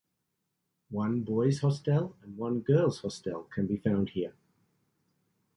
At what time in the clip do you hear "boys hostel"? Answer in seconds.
1.21-2.15